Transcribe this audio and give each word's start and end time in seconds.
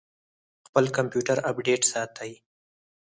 خپل 0.67 0.85
کمپیوټر 0.97 1.37
اپډیټ 1.49 1.81
ساتئ؟ 1.91 2.31